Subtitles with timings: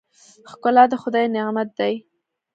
[0.51, 1.93] ښکلا د خدای نعمت دی.